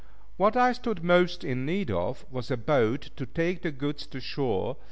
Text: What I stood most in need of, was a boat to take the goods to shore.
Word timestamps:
What 0.35 0.57
I 0.57 0.71
stood 0.71 1.03
most 1.03 1.43
in 1.43 1.63
need 1.63 1.91
of, 1.91 2.25
was 2.31 2.49
a 2.49 2.57
boat 2.57 3.11
to 3.17 3.27
take 3.27 3.61
the 3.61 3.69
goods 3.71 4.07
to 4.07 4.19
shore. 4.19 4.77